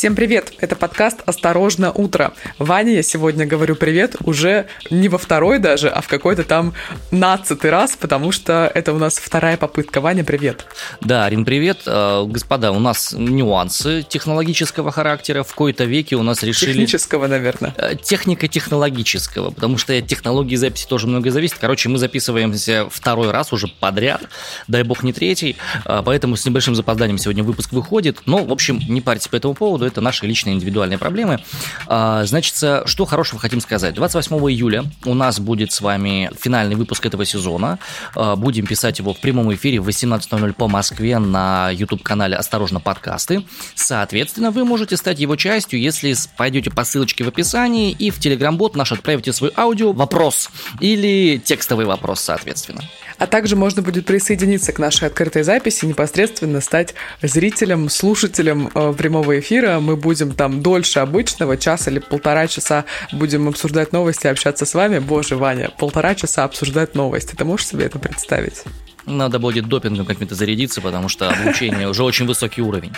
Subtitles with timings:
[0.00, 0.54] Всем привет!
[0.60, 2.32] Это подкаст «Осторожно, утро».
[2.58, 6.72] Ваня, я сегодня говорю привет уже не во второй даже, а в какой-то там
[7.10, 10.00] нацатый раз, потому что это у нас вторая попытка.
[10.00, 10.64] Ваня, привет!
[11.02, 11.82] Да, Арин, привет.
[11.84, 15.42] Э, господа, у нас нюансы технологического характера.
[15.42, 16.72] В кои-то веке у нас решили...
[16.72, 17.74] Технического, наверное.
[17.76, 21.58] Э, технико-технологического, потому что от технологии записи тоже многое зависит.
[21.60, 24.22] Короче, мы записываемся второй раз уже подряд,
[24.66, 28.22] дай бог не третий, э, поэтому с небольшим запозданием сегодня выпуск выходит.
[28.24, 31.40] Но, в общем, не парьтесь по этому поводу, это наши личные индивидуальные проблемы.
[31.86, 32.54] А, значит,
[32.84, 33.94] что хорошего хотим сказать.
[33.94, 37.78] 28 июля у нас будет с вами финальный выпуск этого сезона.
[38.14, 43.44] А, будем писать его в прямом эфире в 18.00 по Москве на YouTube-канале «Осторожно, подкасты».
[43.74, 48.76] Соответственно, вы можете стать его частью, если пойдете по ссылочке в описании и в Telegram-бот
[48.76, 52.82] наш отправите свой аудио вопрос или текстовый вопрос, соответственно.
[53.18, 59.38] А также можно будет присоединиться к нашей открытой записи, непосредственно стать зрителем, слушателем э, прямого
[59.38, 59.79] эфира.
[59.80, 64.98] Мы будем там дольше обычного, час или полтора часа будем обсуждать новости, общаться с вами.
[64.98, 67.34] Боже, Ваня, полтора часа обсуждать новости.
[67.34, 68.64] Ты можешь себе это представить?
[69.06, 72.92] Надо будет допингом каким-то зарядиться, потому что обучение уже очень высокий уровень.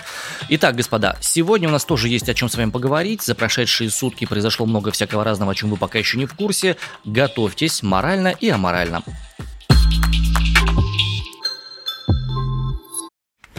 [0.49, 3.23] Итак, господа, сегодня у нас тоже есть о чем с вами поговорить.
[3.23, 6.77] За прошедшие сутки произошло много всякого разного, о чем вы пока еще не в курсе.
[7.05, 9.03] Готовьтесь морально и аморально.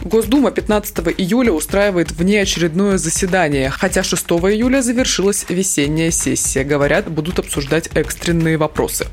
[0.04, 6.62] Госдума 15 июля устраивает внеочередное заседание, хотя 6 июля завершилась весенняя сессия.
[6.62, 9.06] Говорят, будут обсуждать экстренные вопросы.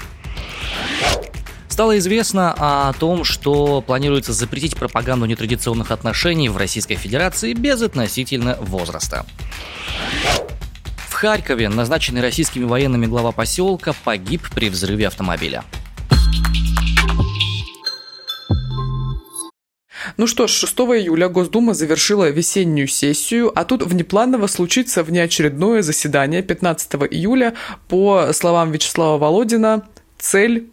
[1.70, 8.58] Стало известно о том, что планируется запретить пропаганду нетрадиционных отношений в Российской Федерации без относительно
[8.59, 9.26] возраста.
[11.08, 15.64] В Харькове назначенный российскими военными глава поселка погиб при взрыве автомобиля.
[20.17, 26.42] Ну что ж, 6 июля Госдума завершила весеннюю сессию, а тут внепланово случится внеочередное заседание
[26.42, 27.54] 15 июля.
[27.88, 29.84] По словам Вячеслава Володина,
[30.20, 30.70] цель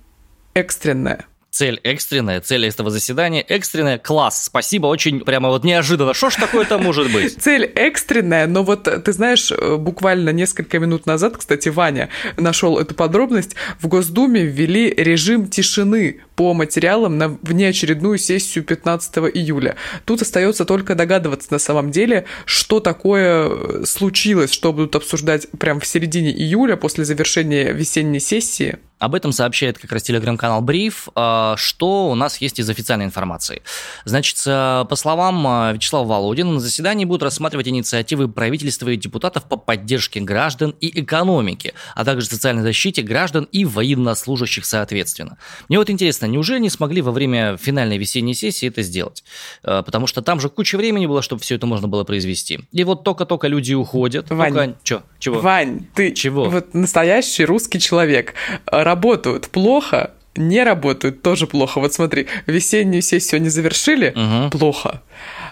[0.54, 1.26] экстренная
[1.58, 3.98] цель экстренная, цель этого заседания экстренная.
[3.98, 6.14] Класс, спасибо, очень прямо вот неожиданно.
[6.14, 7.36] Что ж такое-то может быть?
[7.42, 13.56] Цель экстренная, но вот ты знаешь, буквально несколько минут назад, кстати, Ваня нашел эту подробность,
[13.80, 19.74] в Госдуме ввели режим тишины по материалам на внеочередную сессию 15 июля.
[20.04, 25.86] Тут остается только догадываться на самом деле, что такое случилось, что будут обсуждать прямо в
[25.86, 28.78] середине июля после завершения весенней сессии.
[28.98, 33.62] Об этом сообщает как раз телеграм-канал Бриф, а, что у нас есть из официальной информации.
[34.04, 39.56] Значит, по словам а, Вячеслава Володина, на заседании будут рассматривать инициативы правительства и депутатов по
[39.56, 45.38] поддержке граждан и экономики, а также социальной защите граждан и военнослужащих соответственно.
[45.68, 49.24] Мне вот интересно, неужели не смогли во время финальной весенней сессии это сделать?
[49.62, 52.60] А, потому что там же куча времени было, чтобы все это можно было произвести.
[52.72, 54.30] И вот только-только люди уходят.
[54.30, 54.74] Вань, только...
[54.82, 55.02] Чё?
[55.18, 55.40] Чего?
[55.40, 56.48] Вань, ты Чего?
[56.48, 58.34] вот настоящий русский человек
[58.66, 61.80] работают плохо, не работают тоже плохо.
[61.80, 64.50] Вот смотри, весеннюю сессию они завершили, угу.
[64.58, 65.02] плохо.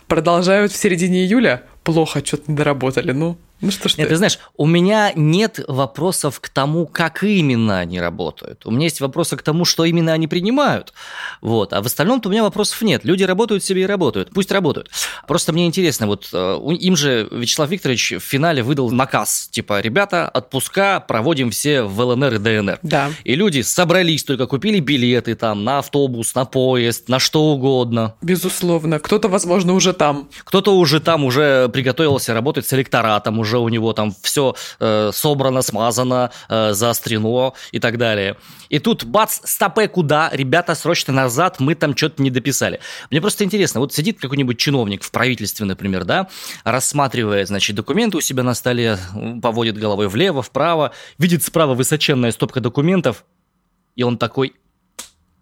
[0.06, 3.12] Продолжают в середине июля, плохо, что-то не доработали.
[3.12, 4.14] Ну, ну что ж Нет, ты...
[4.14, 8.66] ты знаешь, у меня нет вопросов к тому, как именно они работают.
[8.66, 10.92] У меня есть вопросы к тому, что именно они принимают.
[11.40, 11.72] Вот.
[11.72, 13.04] А в остальном-то у меня вопросов нет.
[13.04, 14.30] Люди работают себе и работают.
[14.34, 14.90] Пусть работают.
[15.26, 19.48] Просто мне интересно, вот э, им же Вячеслав Викторович в финале выдал наказ.
[19.50, 22.78] Типа, ребята, отпуска проводим все в ЛНР и ДНР.
[22.82, 23.10] Да.
[23.24, 28.14] И люди собрались, только купили билеты там на автобус, на поезд, на что угодно.
[28.20, 28.98] Безусловно.
[28.98, 30.28] Кто-то, возможно, уже там.
[30.44, 35.62] Кто-то уже там, уже приготовился работать с электоратом, уже у него там все э, собрано,
[35.62, 38.36] смазано, э, заострено и так далее.
[38.68, 40.30] И тут бац, стопе куда?
[40.32, 42.80] Ребята, срочно назад, мы там что-то не дописали.
[43.10, 46.28] Мне просто интересно, вот сидит какой-нибудь чиновник в правительстве, например, да,
[46.64, 48.98] рассматривает, значит, документы у себя на столе,
[49.42, 53.24] поводит головой влево, вправо, видит справа высоченная стопка документов,
[53.94, 54.54] и он такой,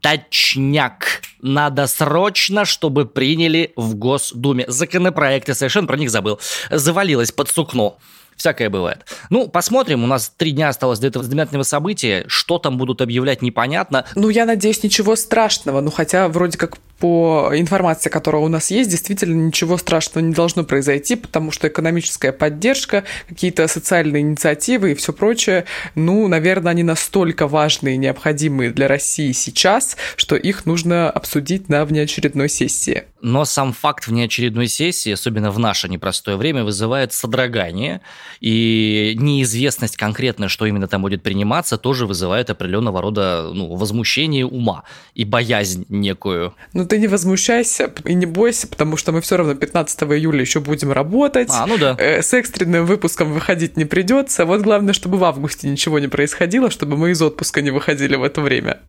[0.05, 1.23] точняк.
[1.41, 4.67] Надо срочно, чтобы приняли в Госдуме.
[4.69, 6.39] Законопроекты, совершенно про них забыл.
[6.71, 7.97] Завалилось под сукно.
[8.37, 9.07] Всякое бывает.
[9.31, 10.05] Ну, посмотрим.
[10.05, 12.25] У нас три дня осталось до этого знаменательного события.
[12.27, 14.05] Что там будут объявлять, непонятно.
[14.15, 15.81] Ну, я надеюсь, ничего страшного.
[15.81, 20.65] Ну, хотя вроде как по информации, которая у нас есть, действительно ничего страшного не должно
[20.65, 25.65] произойти, потому что экономическая поддержка, какие-то социальные инициативы и все прочее,
[25.95, 31.85] ну, наверное, они настолько важные и необходимые для России сейчас, что их нужно обсудить на
[31.85, 33.05] внеочередной сессии.
[33.21, 38.01] Но сам факт внеочередной сессии, особенно в наше непростое время, вызывает содрогание–
[38.41, 44.85] и неизвестность конкретно, что именно там будет приниматься, тоже вызывает определенного рода ну, возмущение ума
[45.15, 46.55] и боязнь некую.
[46.73, 50.61] Ну ты не возмущайся и не бойся, потому что мы все равно 15 июля еще
[50.61, 51.49] будем работать.
[51.51, 51.97] А, ну да.
[51.99, 54.45] Э, с экстренным выпуском выходить не придется.
[54.45, 58.23] Вот главное, чтобы в августе ничего не происходило, чтобы мы из отпуска не выходили в
[58.23, 58.81] это время.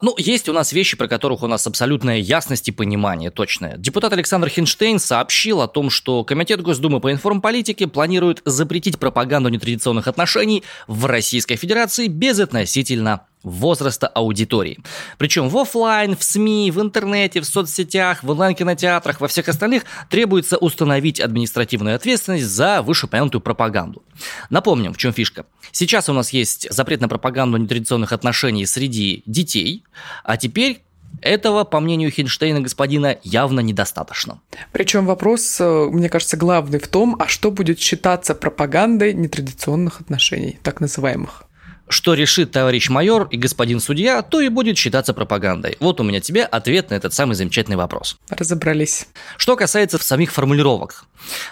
[0.00, 3.76] Ну, есть у нас вещи, про которых у нас абсолютная ясность и понимание точное.
[3.78, 10.06] Депутат Александр Хинштейн сообщил о том, что Комитет Госдумы по информполитике планирует запретить пропаганду нетрадиционных
[10.06, 14.78] отношений в Российской Федерации безотносительно возраста аудитории.
[15.16, 20.56] Причем в офлайн, в СМИ, в интернете, в соцсетях, в онлайн-кинотеатрах, во всех остальных требуется
[20.56, 24.02] установить административную ответственность за вышеупомянутую пропаганду.
[24.50, 25.46] Напомним, в чем фишка.
[25.72, 29.84] Сейчас у нас есть запрет на пропаганду нетрадиционных отношений среди детей,
[30.24, 30.82] а теперь
[31.20, 34.40] этого, по мнению Хинштейна господина, явно недостаточно.
[34.72, 40.58] Причем вопрос, э, мне кажется, главный в том, а что будет считаться пропагандой нетрадиционных отношений,
[40.62, 41.47] так называемых?
[41.88, 45.76] Что решит товарищ майор и господин судья, то и будет считаться пропагандой.
[45.80, 48.16] Вот у меня тебе ответ на этот самый замечательный вопрос.
[48.28, 49.08] Разобрались.
[49.36, 51.04] Что касается самих формулировок.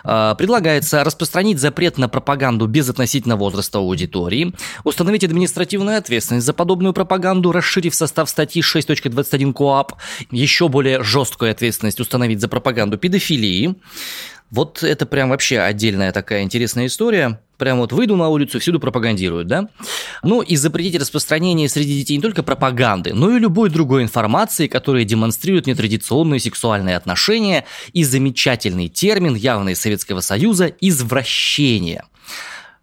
[0.04, 4.54] А, предлагается распространить запрет на пропаганду без относительно возраста аудитории,
[4.84, 9.94] установить административную ответственность за подобную пропаганду, расширив состав статьи 6.21 КОАП,
[10.30, 13.74] еще более жесткую ответственность установить за пропаганду педофилии,
[14.50, 17.40] вот это прям вообще отдельная такая интересная история.
[17.58, 19.68] Прям вот выйду на улицу, всюду пропагандируют, да?
[20.22, 25.04] Ну и запретить распространение среди детей не только пропаганды, но и любой другой информации, которая
[25.04, 27.64] демонстрирует нетрадиционные сексуальные отношения
[27.94, 32.04] и замечательный термин явно из Советского Союза– извращение–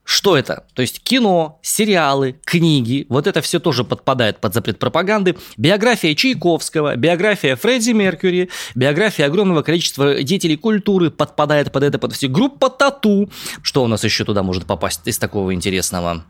[0.03, 0.65] что это?
[0.73, 5.37] То есть кино, сериалы, книги, вот это все тоже подпадает под запрет пропаганды.
[5.55, 12.27] Биография Чайковского, биография Фредди Меркьюри, биография огромного количества деятелей культуры подпадает под это, под все.
[12.27, 13.29] Группа Тату.
[13.61, 16.25] Что у нас еще туда может попасть из такого интересного?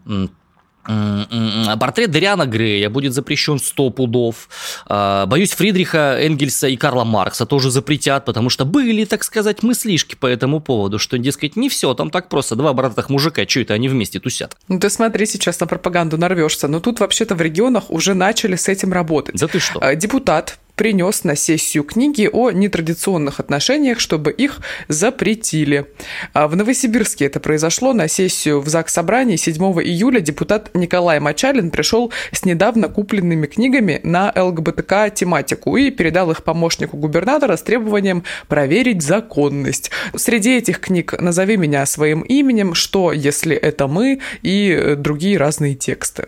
[0.86, 4.50] Портрет Дариана Грея будет запрещен 100 пудов.
[4.86, 10.16] А, боюсь, Фридриха Энгельса и Карла Маркса тоже запретят, потому что были, так сказать, мыслишки
[10.16, 12.56] по этому поводу, что, дескать, не все там так просто.
[12.56, 14.58] Два братых мужика, что это они вместе тусят?
[14.68, 16.68] Ну ты смотри, сейчас на пропаганду нарвешься.
[16.68, 19.40] Но тут вообще-то в регионах уже начали с этим работать.
[19.40, 19.80] Да ты что?
[19.82, 25.86] А, депутат принес на сессию книги о нетрадиционных отношениях, чтобы их запретили.
[26.34, 31.72] А в Новосибирске это произошло на сессию в ЗАГС Собрании 7 июля депутат Николай Мачалин
[31.72, 38.24] пришел с недавно купленными книгами на ЛГБТК тематику и передал их помощнику губернатора с требованием
[38.48, 39.92] проверить законность.
[40.16, 46.28] Среди этих книг «Назови меня своим именем», «Что, если это мы» и другие разные тексты.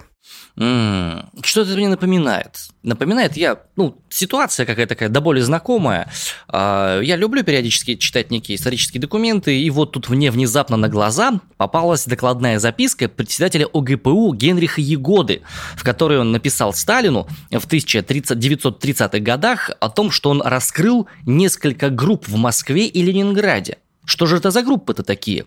[0.57, 2.69] Что это мне напоминает?
[2.81, 6.09] Напоминает я, ну, ситуация какая-то такая, до боли знакомая.
[6.47, 11.41] А, я люблю периодически читать некие исторические документы, и вот тут мне внезапно на глаза
[11.57, 15.41] попалась докладная записка председателя ОГПУ Генриха Егоды,
[15.75, 22.29] в которой он написал Сталину в 1930-х годах о том, что он раскрыл несколько групп
[22.29, 23.79] в Москве и Ленинграде.
[24.05, 25.45] Что же это за группы-то такие?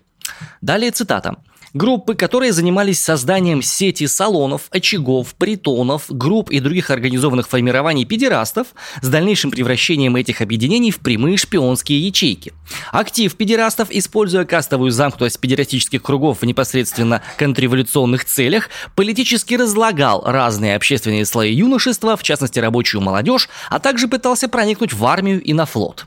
[0.60, 1.36] Далее цитата.
[1.74, 8.68] Группы, которые занимались созданием сети салонов, очагов, притонов, групп и других организованных формирований педерастов
[9.02, 12.54] с дальнейшим превращением этих объединений в прямые шпионские ячейки.
[12.90, 21.26] Актив педерастов, используя кастовую замкнутость педерастических кругов в непосредственно контрреволюционных целях, политически разлагал разные общественные
[21.26, 26.06] слои юношества, в частности рабочую молодежь, а также пытался проникнуть в армию и на флот.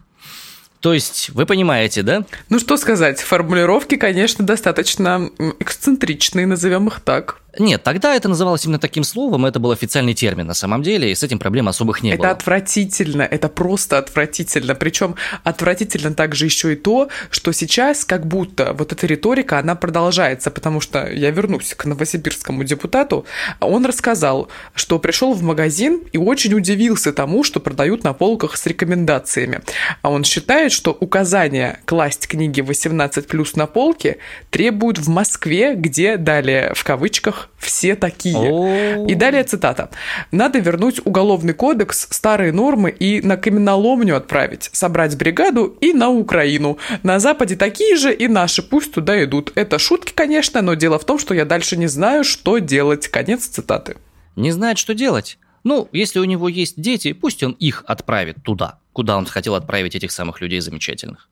[0.82, 2.26] То есть, вы понимаете, да?
[2.50, 7.41] Ну что сказать, формулировки, конечно, достаточно эксцентричные, назовем их так.
[7.60, 11.16] Нет, тогда это называлось именно таким словом, это был официальный термин на самом деле, и
[11.16, 12.26] с этим проблем особых не это было.
[12.28, 14.74] Это отвратительно, это просто отвратительно.
[14.74, 20.50] Причем отвратительно также еще и то, что сейчас как будто вот эта риторика, она продолжается,
[20.50, 23.26] потому что я вернусь к новосибирскому депутату,
[23.60, 28.66] он рассказал, что пришел в магазин и очень удивился тому, что продают на полках с
[28.66, 29.62] рекомендациями.
[30.02, 34.18] А он считает, что указание класть книги 18+, на полке
[34.50, 39.06] требуют в Москве, где, далее в кавычках, все такие.
[39.08, 39.90] И далее цитата.
[40.32, 46.78] Надо вернуть уголовный кодекс, старые нормы и на каменоломню отправить, собрать бригаду и на Украину.
[47.04, 49.52] На Западе такие же и наши, пусть туда идут.
[49.56, 53.08] Это шутки, конечно, но дело в том, что я дальше не знаю, что делать.
[53.08, 53.98] Конец цитаты.
[54.36, 55.38] Не знает, что делать?
[55.64, 59.96] Ну, если у него есть дети, пусть он их отправит туда, куда он хотел отправить
[59.96, 61.30] этих самых людей замечательных.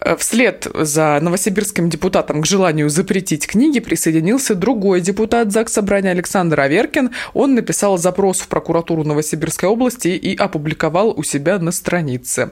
[0.00, 6.60] Э, вслед за новосибирским депутатом к желанию запретить книги присоединился другой депутат ЗАГС Собрания Александр
[6.60, 7.10] Аверкин.
[7.34, 12.50] Он написал запрос в прокуратуру Новосибирской области и опубликовал у себя на странице.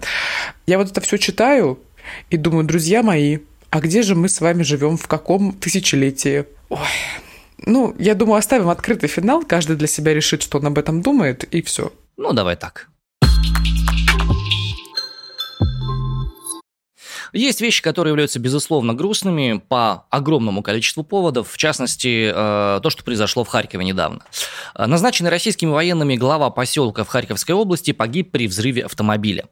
[0.67, 1.79] Я вот это все читаю,
[2.29, 3.39] И думаю, друзья мои,
[3.71, 6.45] а где же мы с вами живем, в каком тысячелетии?
[6.69, 6.79] Ой,
[7.67, 11.45] ну, я думаю, оставим открытый финал, каждый для себя решит, что он об этом думает,
[11.45, 11.93] и все.
[12.17, 12.89] Ну, давай так.
[17.35, 23.03] Есть вещи, которые являются, безусловно, грустными по огромному количеству поводов, в частности, э, то, что
[23.03, 24.21] произошло в Харькове недавно.
[24.77, 29.47] Э, назначенный российскими военными глава поселка в Харьковской области погиб при взрыве автомобиля.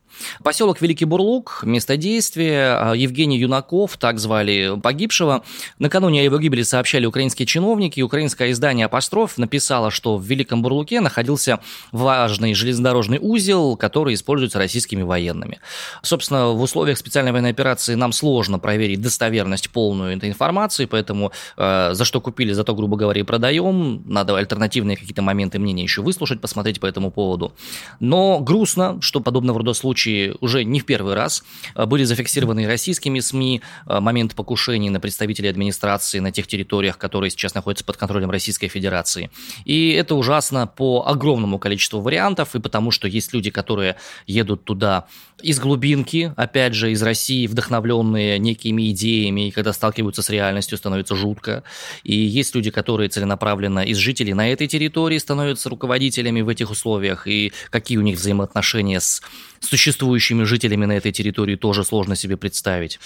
[0.44, 5.42] Поселок Великий Бурлук, место действия, э, Евгений Юнаков, так звали погибшего.
[5.80, 8.00] Накануне о его гибели сообщали украинские чиновники.
[8.00, 11.58] Украинское издание «Апостроф» написало, что в Великом Бурлуке находился
[11.90, 15.58] важный железнодорожный узел, который используется российскими военными.
[16.02, 21.33] Собственно, в условиях специальной военной операции операции нам сложно проверить достоверность полную этой информации, поэтому
[21.57, 24.02] э, за что купили, за то, грубо говоря, и продаем.
[24.07, 27.52] Надо альтернативные какие-то моменты мнения еще выслушать, посмотреть по этому поводу.
[28.00, 33.21] Но грустно, что подобного рода случаи уже не в первый раз э, были зафиксированы российскими
[33.21, 38.31] СМИ, э, момент покушений на представителей администрации на тех территориях, которые сейчас находятся под контролем
[38.31, 39.31] Российской Федерации.
[39.64, 45.07] И это ужасно по огромному количеству вариантов, и потому что есть люди, которые едут туда
[45.43, 51.14] из глубинки, опять же, из России, вдохновленные некими идеями, и когда сталкиваются с реальностью, становится
[51.14, 51.62] жутко.
[52.02, 57.26] И есть люди, которые целенаправленно из жителей на этой территории становятся руководителями в этих условиях,
[57.26, 59.23] и какие у них взаимоотношения с
[59.61, 62.99] существующими жителями на этой территории тоже сложно себе представить.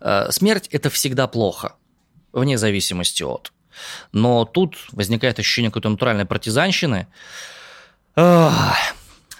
[0.00, 1.74] Э, смерть– это всегда плохо,
[2.32, 3.52] вне зависимости от.
[4.12, 7.06] Но тут возникает ощущение какой-то натуральной партизанщины.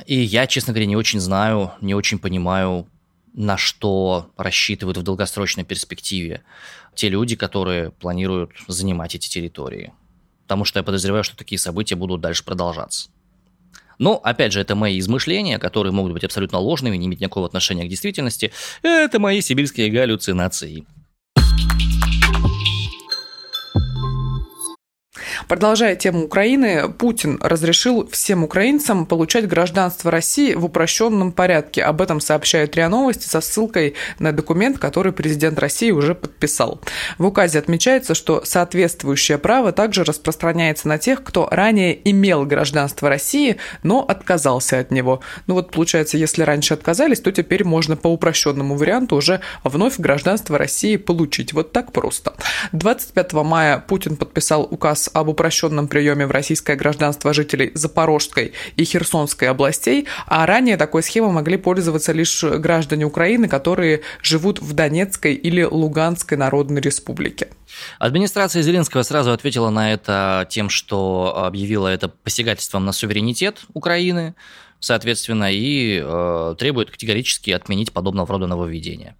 [0.06, 2.86] И я, честно говоря, не очень знаю, не очень понимаю,
[3.36, 6.42] на что рассчитывают в долгосрочной перспективе
[6.94, 9.92] те люди, которые планируют занимать эти территории.
[10.44, 13.10] Потому что я подозреваю, что такие события будут дальше продолжаться.
[13.98, 17.84] Но, опять же, это мои измышления, которые могут быть абсолютно ложными, не иметь никакого отношения
[17.84, 18.52] к действительности.
[18.82, 20.86] Это мои сибирские галлюцинации.
[25.48, 31.84] Продолжая тему Украины, Путин разрешил всем украинцам получать гражданство России в упрощенном порядке.
[31.84, 36.80] Об этом сообщают РИА Новости со ссылкой на документ, который президент России уже подписал.
[37.18, 43.58] В указе отмечается, что соответствующее право также распространяется на тех, кто ранее имел гражданство России,
[43.84, 45.20] но отказался от него.
[45.46, 50.58] Ну вот получается, если раньше отказались, то теперь можно по упрощенному варианту уже вновь гражданство
[50.58, 51.52] России получить.
[51.52, 52.34] Вот так просто.
[52.72, 59.48] 25 мая Путин подписал указ об упрощенном приеме в российское гражданство жителей Запорожской и Херсонской
[59.48, 65.62] областей, а ранее такой схемой могли пользоваться лишь граждане Украины, которые живут в Донецкой или
[65.62, 67.48] Луганской Народной Республике.
[67.98, 74.34] Администрация Зеленского сразу ответила на это тем, что объявила это посягательством на суверенитет Украины,
[74.80, 79.16] соответственно, и э, требует категорически отменить подобного рода нововведения.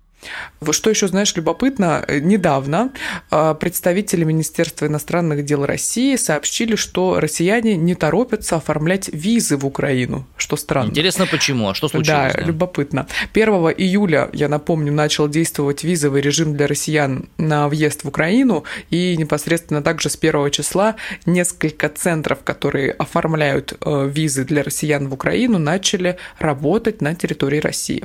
[0.71, 2.93] Что еще, знаешь, любопытно, недавно
[3.31, 10.27] а, представители Министерства иностранных дел России сообщили, что россияне не торопятся оформлять визы в Украину,
[10.37, 10.91] что странно.
[10.91, 11.69] Интересно, почему?
[11.69, 12.33] А что случилось?
[12.33, 13.07] Да, да, любопытно.
[13.33, 19.17] 1 июля, я напомню, начал действовать визовый режим для россиян на въезд в Украину, и
[19.17, 20.97] непосредственно также с 1 числа
[21.27, 28.05] несколько центров, которые оформляют э, визы для россиян в Украину, начали работать на территории России.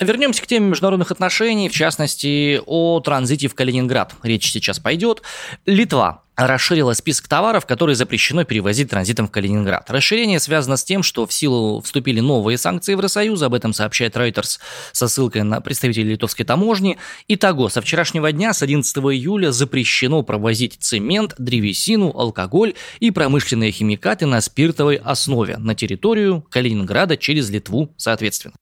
[0.00, 4.14] Вернемся к теме международных отношений, в частности, о транзите в Калининград.
[4.22, 5.22] Речь сейчас пойдет.
[5.66, 9.90] Литва расширила список товаров, которые запрещено перевозить транзитом в Калининград.
[9.90, 14.60] Расширение связано с тем, что в силу вступили новые санкции Евросоюза, об этом сообщает Reuters
[14.92, 16.96] со ссылкой на представителей литовской таможни.
[17.26, 24.26] Итого, со вчерашнего дня, с 11 июля, запрещено провозить цемент, древесину, алкоголь и промышленные химикаты
[24.26, 28.54] на спиртовой основе на территорию Калининграда через Литву, соответственно.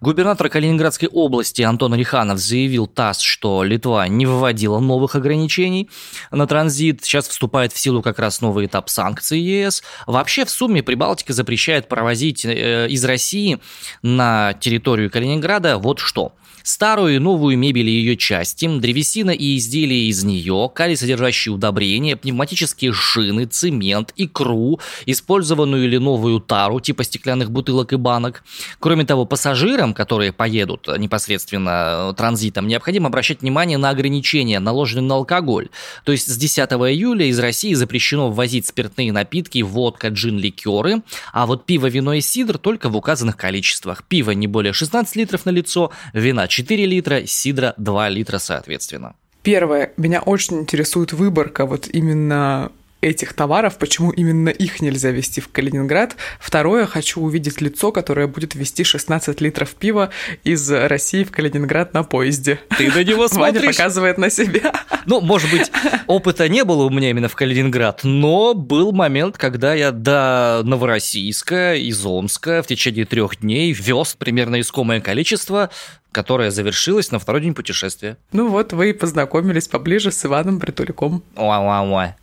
[0.00, 5.88] Губернатор Калининградской области Антон Риханов заявил ТАСС, что Литва не вводила новых ограничений
[6.30, 7.04] на транзит.
[7.04, 9.82] Сейчас вступает в силу как раз новый этап санкций ЕС.
[10.06, 13.58] Вообще в сумме Прибалтика запрещает провозить э, из России
[14.02, 16.32] на территорию Калининграда вот что–
[16.66, 22.92] Старую и новую мебель и ее части, древесина и изделия из нее, калий-содержащие удобрения, пневматические
[22.92, 28.42] шины, цемент, икру, использованную или новую тару, типа стеклянных бутылок и банок.
[28.80, 35.70] Кроме того, пассажирам, которые поедут непосредственно транзитом, необходимо обращать внимание на ограничения, наложенные на алкоголь.
[36.04, 41.46] То есть с 10 июля из России запрещено ввозить спиртные напитки, водка, джин, ликеры, а
[41.46, 44.04] вот пиво, вино и сидр только в указанных количествах.
[44.04, 49.14] Пиво не более 16 литров на лицо, вина 4 литра, сидра 2 литра соответственно.
[49.42, 55.48] Первое, меня очень интересует выборка вот именно этих товаров, почему именно их нельзя вести в
[55.48, 56.16] Калининград.
[56.40, 60.10] Второе, хочу увидеть лицо, которое будет вести 16 литров пива
[60.44, 62.60] из России в Калининград на поезде.
[62.76, 63.62] Ты на него смотришь?
[63.62, 64.72] Ваня показывает на себя.
[65.04, 65.70] Ну, может быть,
[66.06, 71.74] опыта не было у меня именно в Калининград, но был момент, когда я до Новороссийска
[71.74, 75.70] из Омска в течение трех дней вез примерно искомое количество
[76.12, 78.16] которое завершилось на второй день путешествия.
[78.32, 81.22] Ну вот, вы и познакомились поближе с Иваном Притуляком.
[81.36, 82.14] Ой-ой-ой,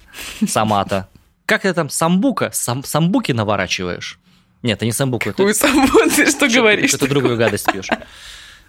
[0.48, 1.10] сама-то.
[1.46, 2.50] Как ты там, самбука?
[2.54, 4.20] Сам, самбуки наворачиваешь?
[4.62, 5.32] Нет, это не самбука.
[5.32, 5.60] Какую это...
[5.60, 6.00] самбу?
[6.16, 6.90] Ты что, что говоришь?
[6.90, 7.90] Что-то другую гадость пьешь.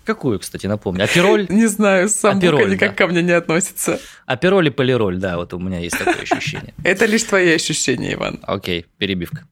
[0.05, 1.05] Какую, кстати, напомню?
[1.05, 1.47] Апероль?
[1.49, 2.95] Не знаю, самбука Апероль, никак да.
[2.95, 3.99] ко мне не относится.
[4.27, 6.75] Апероль и полироль, да, вот у меня есть такое ощущение.
[6.85, 8.41] Это лишь твои ощущения, Иван.
[8.43, 9.49] Окей, перебивка.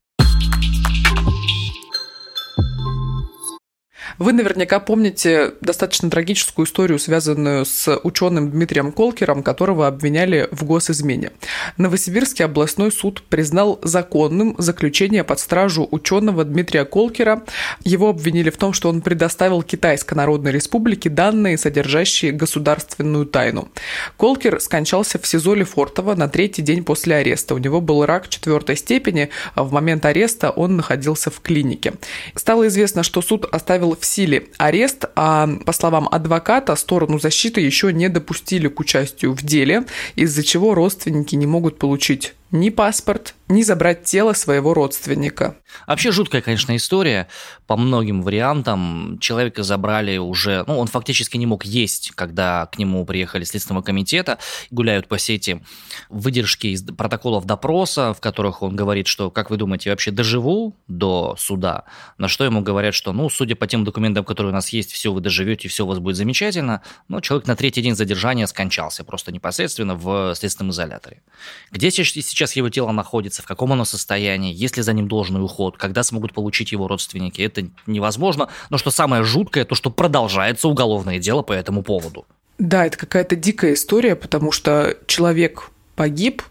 [4.23, 11.33] Вы наверняка помните достаточно трагическую историю, связанную с ученым Дмитрием Колкером, которого обвиняли в госизмене.
[11.77, 17.43] Новосибирский областной суд признал законным заключение под стражу ученого Дмитрия Колкера.
[17.83, 23.71] Его обвинили в том, что он предоставил Китайской Народной Республике данные, содержащие государственную тайну.
[24.19, 27.57] Колкер скончался в СИЗО Лефортово на третий день после ареста.
[27.57, 31.95] У него был рак четвертой степени, а в момент ареста он находился в клинике.
[32.37, 37.93] Стало известно, что суд оставил в силе арест, а по словам адвоката, сторону защиты еще
[37.93, 39.85] не допустили к участию в деле,
[40.17, 45.57] из-за чего родственники не могут получить ни паспорт, ни забрать тело своего родственника.
[45.87, 47.29] Вообще жуткая, конечно, история.
[47.67, 50.65] По многим вариантам человека забрали уже...
[50.67, 54.39] Ну, он фактически не мог есть, когда к нему приехали Следственного комитета.
[54.71, 55.63] Гуляют по сети
[56.09, 60.77] выдержки из протоколов допроса, в которых он говорит, что, как вы думаете, я вообще доживу
[60.89, 61.85] до суда?
[62.19, 65.13] На что ему говорят, что, ну, судя по тем документам, которые у нас есть, все
[65.13, 66.83] вы доживете, все у вас будет замечательно.
[67.09, 71.23] Но человек на третий день задержания скончался просто непосредственно в следственном изоляторе.
[71.71, 75.77] Где сейчас его тело находится, в каком оно состоянии, есть ли за ним должный уход,
[75.77, 78.49] когда смогут получить его родственники, это невозможно.
[78.71, 82.25] Но что самое жуткое, то что продолжается уголовное дело по этому поводу.
[82.59, 86.43] Да, это какая-то дикая история, потому что человек погиб,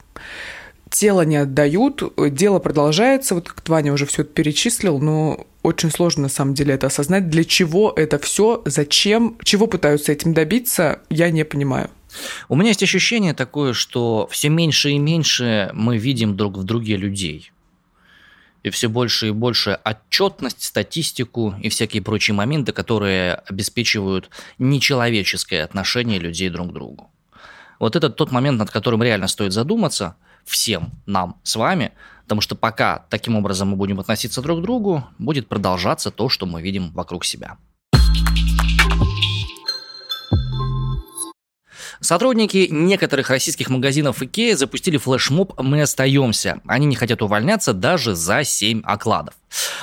[0.90, 6.24] тело не отдают, дело продолжается, вот как Ваня уже все это перечислил, но очень сложно
[6.24, 11.32] на самом деле это осознать, для чего это все, зачем, чего пытаются этим добиться, я
[11.32, 11.90] не понимаю.
[12.50, 16.98] У меня есть ощущение такое, что все меньше и меньше мы видим друг в друге
[16.98, 17.52] людей.
[18.64, 26.20] И все больше и больше отчетность, статистику и всякие прочие моменты, которые обеспечивают нечеловеческое отношение
[26.20, 27.10] людей друг к другу.
[27.80, 31.92] Вот это тот момент, над которым реально стоит задуматься всем нам с вами,
[32.24, 36.46] потому что пока таким образом мы будем относиться друг к другу, будет продолжаться то, что
[36.46, 37.58] мы видим вокруг себя.
[42.02, 46.60] Сотрудники некоторых российских магазинов IKEA запустили флешмоб «Мы остаемся».
[46.66, 49.36] Они не хотят увольняться даже за 7 окладов.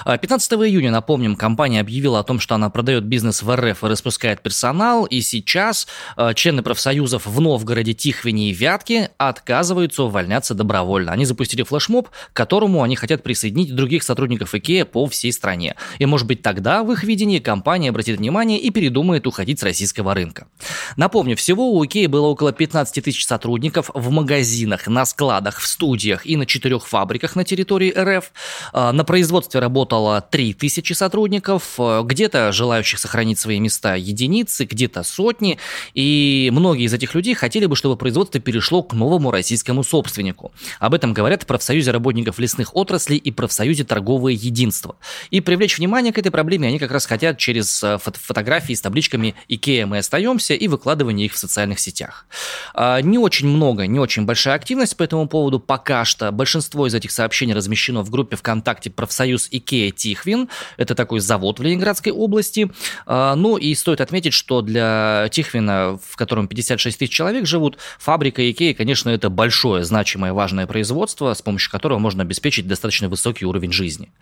[0.04, 3.86] 15 а, июня, напомним, компания объявила о том, что она продает бизнес в РФ и
[3.86, 11.12] распускает персонал, и сейчас а, члены профсоюзов в Новгороде, Тихвине и Вятке отказываются увольняться добровольно.
[11.12, 15.76] Они запустили флешмоб, к которому они хотят присоединить других сотрудников IKEA по всей стране.
[15.98, 20.14] И, может быть, тогда, в их видении, компания обратит внимание и передумает уходить с российского
[20.14, 20.48] рынка.
[20.96, 26.26] Напомню, всего у IKEA было около 15 тысяч сотрудников в магазинах, на складах, в студиях
[26.26, 28.32] и на четырех фабриках на территории РФ.
[28.72, 35.02] А, на производстве, производстве работало 3000 сотрудников, э, где-то желающих сохранить свои места единицы, где-то
[35.02, 35.58] сотни,
[35.94, 40.52] и многие из этих людей хотели бы, чтобы производство перешло к новому российскому собственнику.
[40.80, 44.96] Об этом говорят в профсоюзе работников лесных отраслей и профсоюзе торговое единство.
[45.30, 48.80] И привлечь внимание к этой проблеме они как раз хотят через э, фото фотографии с
[48.80, 52.26] табличками «Икея, мы остаемся» и выкладывание их в социальных сетях.
[52.74, 56.32] А, не очень много, не очень большая активность по этому поводу пока что.
[56.32, 60.48] Большинство из этих сообщений размещено в группе ВКонтакте «Профсоюз Икея Тихвин.
[60.76, 62.70] Это такой завод в Ленинградской области.
[63.06, 68.48] А, ну и стоит отметить, что для Тихвина, в котором 56 тысяч человек живут, фабрика
[68.50, 73.72] Икея, конечно, это большое, значимое, важное производство, с помощью которого можно обеспечить достаточно высокий уровень
[73.72, 74.12] жизни.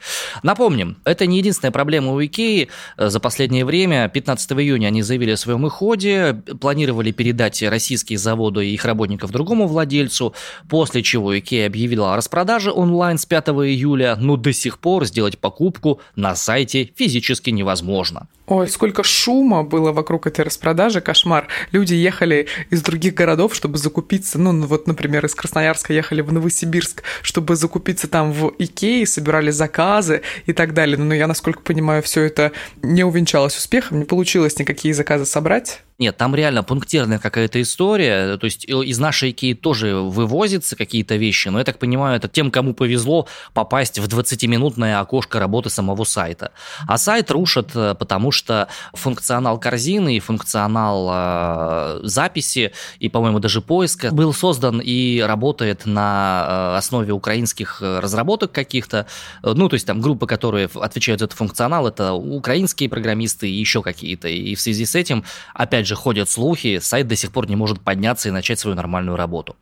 [0.42, 2.68] Напомним, это не единственная проблема у Икеи.
[2.96, 8.74] За последнее время, 15 июня, они заявили о своем уходе, планировали передать российские заводы и
[8.74, 10.34] их работников другому владельцу,
[10.68, 15.38] после чего Икея объявила о распродаже онлайн с 5 июля, но до сих пор сделать
[15.38, 18.28] покупку на сайте физически невозможно.
[18.46, 21.48] Ой, сколько шума было вокруг этой распродажи, кошмар.
[21.72, 27.02] Люди ехали из других городов, чтобы закупиться, ну, вот, например, из Красноярска ехали в Новосибирск,
[27.22, 30.98] чтобы закупиться там в Икее, собирали заказы и так далее.
[30.98, 32.52] Но я, насколько понимаю, все это
[32.82, 35.80] не увенчалось успехом, не получилось никакие заказы собрать.
[35.98, 38.36] Нет, там реально пунктирная какая-то история.
[38.36, 42.50] То есть из нашей Икеи тоже вывозятся какие-то вещи, но я так понимаю, это тем,
[42.50, 46.52] кому повезло попасть в 20-минутное окошко работы самого сайта.
[46.86, 53.62] А сайт рушат, э, потому что функционал корзины и функционал э, записи и, по-моему, даже
[53.62, 59.06] поиска был создан и работает на э, основе украинских разработок каких-то.
[59.42, 63.80] Ну, то есть там группы, которые отвечают за этот функционал, это украинские программисты и еще
[63.80, 64.28] какие-то.
[64.28, 67.80] И в связи с этим, опять же, ходят слухи, сайт до сих пор не может
[67.80, 69.56] подняться и начать свою нормальную работу.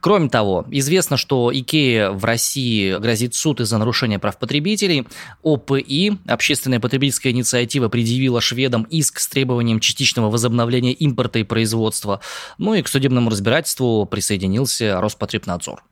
[0.00, 5.06] Кроме того, известно, что Икея в России грозит суд из-за нарушения прав потребителей.
[5.42, 12.20] ОПИ, Общественная потребительская инициатива, предъявила шведам иск с требованием частичного возобновления импорта и производства.
[12.58, 15.82] Ну и к судебному разбирательству присоединился Роспотребнадзор.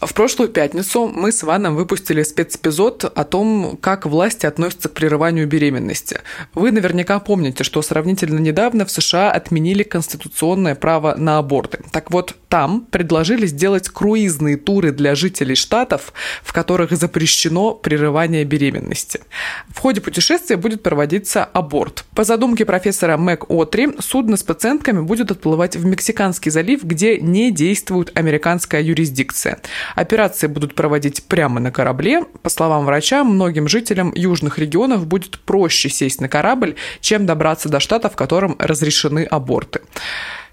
[0.00, 5.48] В прошлую пятницу мы с Иваном выпустили спецэпизод о том, как власти относятся к прерыванию
[5.48, 6.20] беременности.
[6.54, 11.80] Вы наверняка помните, что сравнительно недавно в США отменили конституционное право на аборты.
[11.90, 16.12] Так вот, там предложили сделать круизные туры для жителей штатов,
[16.44, 19.20] в которых запрещено прерывание беременности.
[19.68, 22.04] В ходе путешествия будет проводиться аборт.
[22.14, 27.50] По задумке профессора Мэг Отри, судно с пациентками будет отплывать в Мексиканский залив, где не
[27.50, 29.58] действует американская юрисдикция.
[29.94, 32.24] Операции будут проводить прямо на корабле.
[32.42, 37.80] По словам врача, многим жителям южных регионов будет проще сесть на корабль, чем добраться до
[37.80, 39.80] штата, в котором разрешены аборты.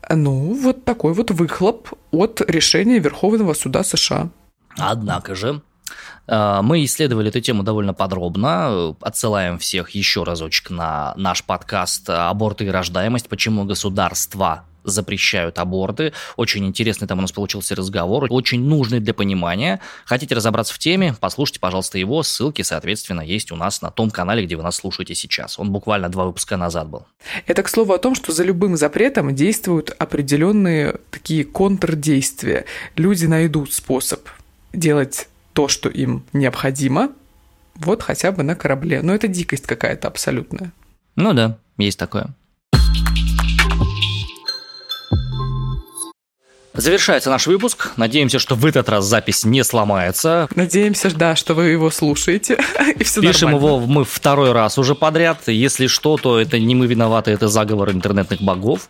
[0.10, 4.30] Ну, вот такой вот выхлоп от решения Верховного суда США.
[4.78, 5.62] Однако же,
[6.28, 8.96] э, мы исследовали эту тему довольно подробно.
[9.02, 13.30] Отсылаем всех еще разочек на наш подкаст «Аборты и рождаемость.
[13.30, 16.14] Почему государства запрещают аборты.
[16.38, 19.82] Очень интересный там у нас получился разговор, очень нужный для понимания.
[20.06, 22.24] Хотите разобраться в теме, послушайте, пожалуйста, его.
[22.24, 25.60] Ссылки, соответственно, есть у нас на том канале, где вы нас слушаете сейчас.
[25.60, 27.06] Он буквально два выпуска назад был.
[27.48, 32.66] Это, к слову, о том, что за любым запретом действуют определенные такие контрдействия.
[32.96, 34.28] Люди найдут способ
[34.74, 37.12] делать то, что им необходимо,
[37.76, 39.02] вот хотя бы на корабле.
[39.02, 40.72] Но это дикость какая-то абсолютная.
[41.16, 42.34] Ну да, есть такое.
[46.78, 47.94] Завершается наш выпуск.
[47.96, 50.50] Надеемся, что в этот раз запись не сломается.
[50.56, 52.58] Надеемся, да, что вы его слушаете.
[53.00, 53.78] и все Пишем нормально.
[53.78, 55.48] его мы второй раз уже подряд.
[55.48, 58.90] Если что, то это не мы виноваты, это заговор интернетных богов.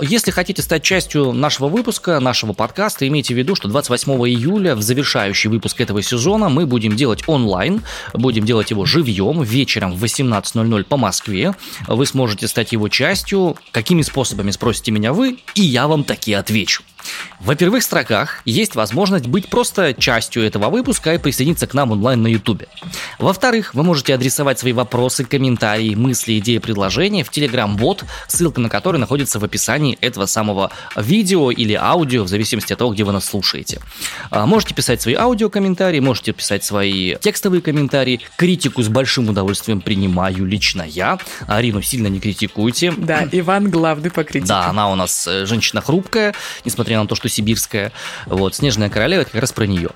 [0.00, 4.80] Если хотите стать частью нашего выпуска, нашего подкаста, имейте в виду, что 28 июля, в
[4.80, 7.82] завершающий выпуск этого сезона, мы будем делать онлайн,
[8.14, 11.54] будем делать его живьем, вечером в 18.00 по Москве.
[11.86, 13.56] Вы сможете стать его частью.
[13.72, 16.82] Какими способами, спросите меня вы, и я вам таки отвечу.
[17.40, 22.22] В первых строках есть возможность быть просто частью этого выпуска и присоединиться к нам онлайн
[22.22, 22.64] на YouTube.
[23.18, 28.98] Во-вторых, вы можете адресовать свои вопросы, комментарии, мысли, идеи, предложения в Telegram-бот, ссылка на который
[28.98, 33.24] находится в описании этого самого видео или аудио, в зависимости от того, где вы нас
[33.24, 33.80] слушаете.
[34.30, 38.20] А, можете писать свои аудиокомментарии, можете писать свои текстовые комментарии.
[38.36, 41.18] Критику с большим удовольствием принимаю лично я.
[41.46, 42.92] Арину сильно не критикуйте.
[42.96, 44.48] Да, Иван главный по критике.
[44.48, 46.34] Да, она у нас э, женщина хрупкая,
[47.00, 47.92] несмотря на то, что сибирская.
[48.26, 49.90] Вот, «Снежная королева»– это как раз про нее.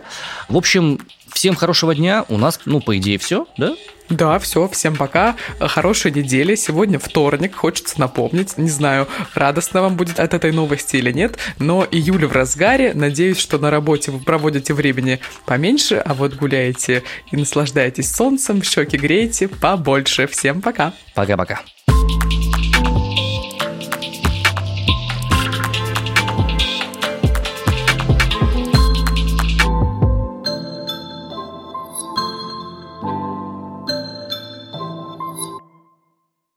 [0.49, 1.01] В общем,
[1.33, 2.25] всем хорошего дня.
[2.29, 3.75] У нас, ну, по идее, все, да?
[4.11, 5.35] Да, все, всем пока.
[5.59, 6.55] Хорошей недели.
[6.57, 8.59] Сегодня вторник, хочется напомнить.
[8.59, 12.93] Не знаю, радостно вам будет от этой новости или нет, но июль в разгаре.
[12.95, 18.99] Надеюсь, что на работе вы проводите времени поменьше, а вот гуляете и наслаждаетесь солнцем, щеки
[18.99, 20.27] греете побольше.
[20.27, 20.93] Всем пока.
[21.14, 21.62] Пока-пока.